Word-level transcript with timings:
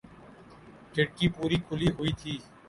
کھڑکی 0.93 1.27
پوری 1.35 1.57
کھلی 1.67 1.87
ہوئی 1.97 2.11
تھی 2.19 2.33